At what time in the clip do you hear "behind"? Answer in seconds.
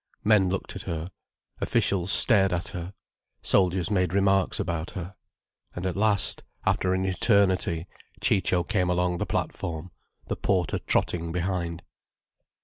11.31-11.83